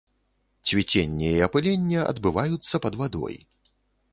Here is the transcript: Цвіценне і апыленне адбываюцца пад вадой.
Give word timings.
Цвіценне 0.69 1.29
і 1.35 1.43
апыленне 1.47 1.99
адбываюцца 2.13 2.75
пад 2.87 2.93
вадой. 3.03 3.37